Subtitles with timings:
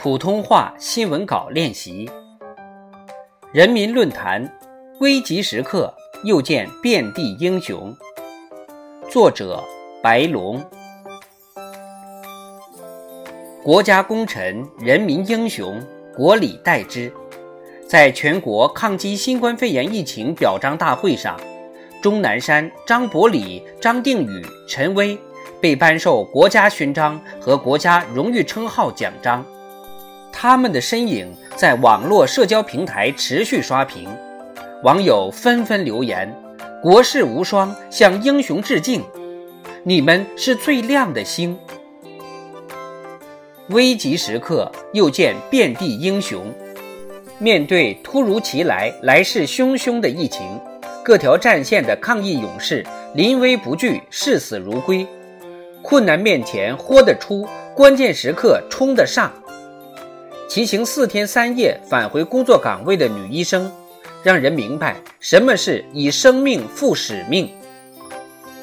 [0.00, 2.08] 普通话新闻稿练习。
[3.50, 4.48] 人民论坛：
[5.00, 7.92] 危急时刻又见遍地英雄。
[9.10, 9.60] 作者：
[10.00, 10.64] 白龙。
[13.64, 15.82] 国家功臣、人民英雄，
[16.14, 17.12] 国礼待之。
[17.88, 21.36] 在全国抗击新冠肺炎疫情表彰大会上，
[22.00, 25.18] 钟南山、张伯礼、张定宇、陈薇
[25.60, 29.44] 被颁授国家勋章和国家荣誉称号奖章。
[30.40, 34.08] 他们的身影在网络社交平台持续刷屏，
[34.84, 36.32] 网友纷纷留言
[36.80, 39.02] ：“国士无双，向英雄致敬！
[39.82, 41.58] 你们是最亮的星。”
[43.70, 46.46] 危急时刻又见遍地英雄。
[47.38, 50.46] 面对突如其来、来势汹汹的疫情，
[51.04, 55.04] 各条战线的抗疫勇士临危不惧、视死如归。
[55.82, 57.44] 困难面前豁得出，
[57.74, 59.32] 关键时刻冲得上。
[60.48, 63.70] 骑行四天三夜返回工作岗位的女医生，
[64.22, 67.50] 让人明白什么是以生命赴使命。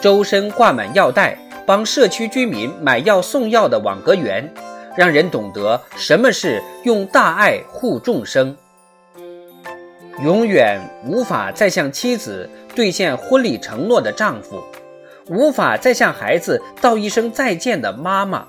[0.02, 4.52] 周身挂满药袋，帮社区居民买药送药的网格员，
[4.98, 8.58] 让人懂得什么是用大爱护众生。
[10.24, 14.60] 永远无法再向妻子兑现婚礼承诺的丈夫，
[15.28, 18.48] 无法再向孩子道一声再见的妈妈。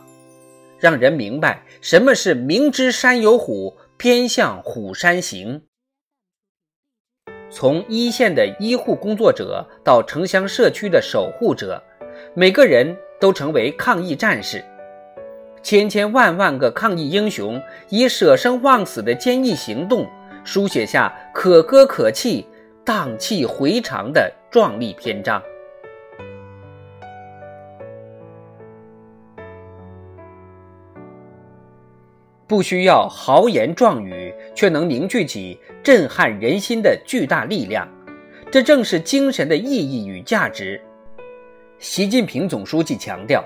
[0.78, 5.62] 让人明白什么是明知山有虎，偏向虎山行。
[7.50, 11.82] 从一线的医护工作者到城乡社区的守护者，
[12.34, 14.62] 每个人都成为抗疫战士。
[15.62, 20.06] 千千万万个抗疫英雄以舍生忘死的坚毅行动，
[20.44, 22.46] 书写下可歌可泣、
[22.84, 25.42] 荡气回肠的壮丽篇章。
[32.48, 37.88] 不需要豪言壮语，却能凝聚起震撼人心的巨大力量，
[38.52, 40.80] 这正是精神的意义与价值。
[41.78, 43.44] 习近平总书记强调，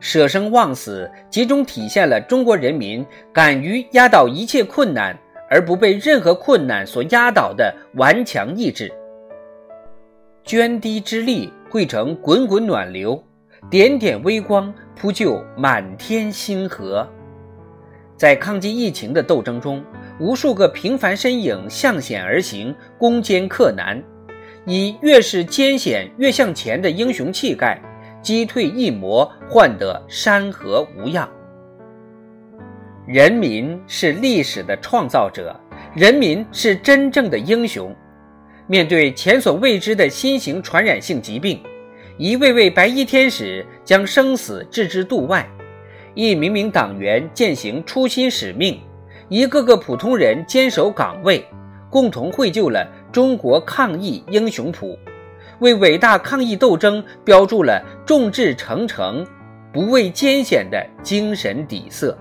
[0.00, 5.16] 舍生忘死集中体现了中国人民敢于压倒一切困难
[5.48, 8.92] 而不被任何困难所压倒的顽强意志。
[10.44, 13.22] 涓滴之力汇成滚滚暖流，
[13.70, 17.08] 点点微光铺就满天星河。
[18.16, 19.84] 在抗击疫情的斗争中，
[20.20, 24.02] 无数个平凡身影向险而行，攻坚克难，
[24.66, 27.80] 以越是艰险越向前的英雄气概，
[28.22, 31.28] 击退疫魔，换得山河无恙。
[33.06, 35.54] 人民是历史的创造者，
[35.94, 37.94] 人民是真正的英雄。
[38.66, 41.60] 面对前所未知的新型传染性疾病，
[42.16, 45.46] 一位位白衣天使将生死置之度外。
[46.14, 48.80] 一名名党员践行初心使命，
[49.28, 51.44] 一个个普通人坚守岗位，
[51.90, 54.96] 共同绘就了中国抗疫英雄谱，
[55.58, 59.26] 为伟大抗疫斗争标注了众志成城、
[59.72, 62.16] 不畏艰险的精神底色。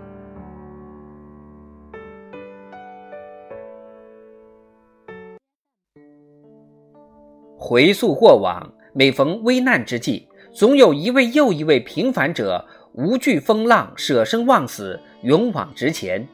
[7.60, 12.66] 回溯过往，每逢危难之际，总有一位又一位平凡者。
[12.94, 16.28] 无惧风浪，舍生忘死，勇往直前。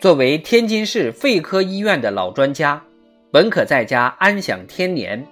[0.00, 2.82] 作为天津市肺科医院的老专家，
[3.30, 5.24] 本可在家安享天年，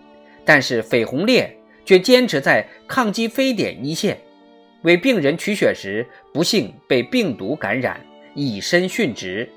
[0.45, 1.53] 但是绯红烈
[1.85, 4.17] 却坚持在抗击非典一线，
[4.83, 8.01] 为病人取血时不幸被病毒感染，
[8.35, 9.49] 以身殉职。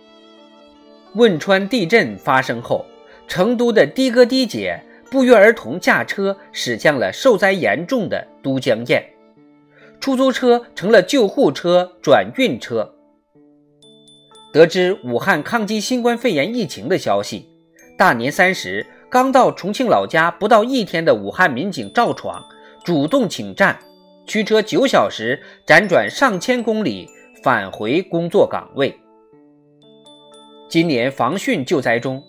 [1.13, 2.83] 汶川地震发生后，
[3.27, 8.99] 成都的的哥的姐不约而同驾车驶向了受灾严重的都江堰。
[10.03, 12.93] 出租车成了救护车、转运车。
[14.51, 17.47] 得知武汉抗击新冠肺炎疫情的消息，
[17.97, 22.43] 大年三十刚到重庆老家不到一天的武汉民警赵闯
[22.83, 23.79] 主动请战，
[24.27, 27.07] 驱车九小时辗转上千公里
[27.41, 28.93] 返回工作岗位。
[30.67, 32.21] 今年防汛救灾中，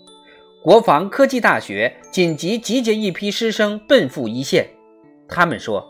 [0.63, 4.65] 国防科技大学紧急集结一批师生奔赴一线，
[5.27, 5.85] 他们说。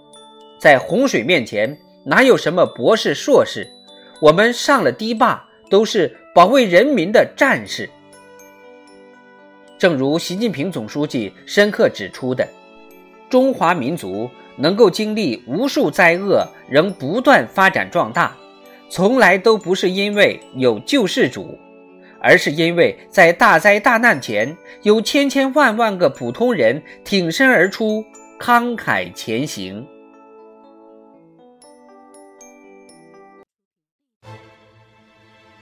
[0.57, 3.67] 在洪水面前，哪有什么博士、硕士？
[4.21, 7.89] 我们上了堤坝，都是保卫人民的战士。
[9.77, 12.47] 正如习近平总书记深刻指出的，
[13.29, 18.35] 中华民族能够经历无数灾厄，仍不断发展壮大，
[18.89, 21.59] 从来都不是因为有救世主，
[22.21, 28.03] 而是因为在大灾大难前，有千千万万个普通人挺身而出，
[28.39, 29.85] 慷慨前行。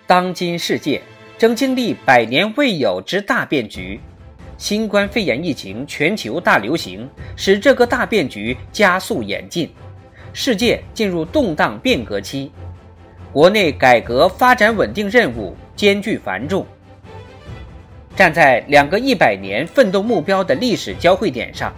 [0.05, 1.01] 当今世界
[1.38, 4.00] 正经历百年未有之大变局，
[4.57, 9.73] 新冠肺炎疫情全球大流行，使这个大变局加速演进，
[10.33, 12.51] 世界进入动荡变革期，
[13.31, 16.65] 国内改革发展稳定任务艰巨繁重。
[18.13, 21.73] 站在两个一百年奋斗目标的历史交汇点上，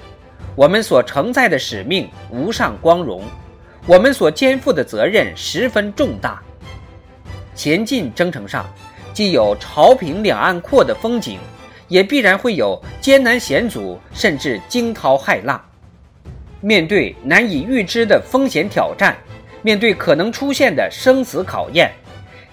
[0.56, 3.22] 我们所承载的使命无上光荣，
[3.86, 6.42] 我们所肩负的责任十分重大。
[7.56, 8.66] 前进征程上，
[9.14, 11.40] 既有潮平两岸阔的风景，
[11.88, 15.60] 也必然会有艰难险阻，甚至惊涛骇浪。
[16.62, 19.16] 面对难以预知的风险挑战，
[19.62, 21.92] 面对可能出现的生死考验。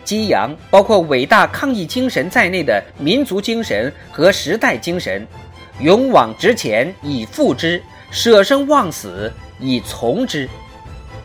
[0.05, 5.27] 激扬包括伟大抗疫精神在内的民族精神和时代精神，
[5.81, 10.49] 勇往直前以赴之，舍生忘死以从之，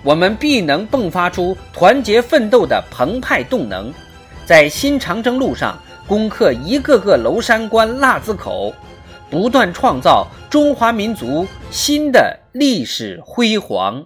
[0.08, 3.92] 我们必能迸发出团结奋斗的澎湃动能，
[4.46, 5.78] 在新长征路上
[6.08, 8.74] 攻克一个个娄山关腊子口，
[9.30, 14.02] 不断创造中华民族新的历史辉煌。